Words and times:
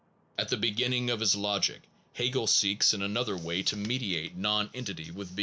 At 0.35 0.49
the 0.49 0.57
beginning 0.57 1.11
of 1.11 1.19
his 1.19 1.35
logic 1.35 1.83
Hegel 2.13 2.47
seeks 2.47 2.91
in 2.95 3.03
another 3.03 3.37
way 3.37 3.61
to 3.61 3.75
mediate 3.77 4.35
nonentity 4.35 5.11
with 5.11 5.35
being. 5.35 5.39